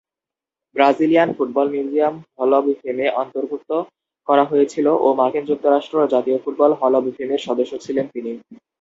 [0.75, 3.71] Brazilian football museum hall of ফেমে অন্তর্ভুক্ত
[4.27, 8.31] করা হয়েছিল ও মার্কিন যুক্তরাষ্ট্র জাতীয় ফুটবল হল অব ফেমের সদস্য ছিলেন তিনি।